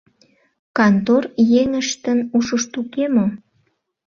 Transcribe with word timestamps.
Кантор 0.77 1.23
еҥыштын 1.61 2.19
ушышт 2.37 2.71
уке 2.81 3.05
мо? 3.15 3.25